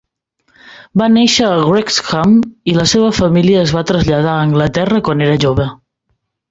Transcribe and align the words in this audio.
Va 1.01 1.09
néixer 1.17 1.45
a 1.49 1.59
Wrexham 1.67 2.35
i 2.73 2.77
la 2.81 2.89
seva 2.95 3.13
família 3.21 3.63
es 3.67 3.77
va 3.79 3.87
traslladar 3.93 4.35
a 4.39 4.51
Anglaterra 4.51 5.07
quan 5.09 5.25
era 5.29 5.43
jove. 5.47 5.75